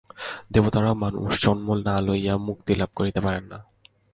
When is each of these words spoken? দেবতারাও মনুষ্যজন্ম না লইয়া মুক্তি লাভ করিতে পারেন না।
দেবতারাও 0.53 0.95
মনুষ্যজন্ম 0.95 1.67
না 1.85 1.95
লইয়া 2.01 2.33
মুক্তি 2.47 2.71
লাভ 2.75 2.89
করিতে 2.95 3.19
পারেন 3.21 3.43
না। 3.43 3.57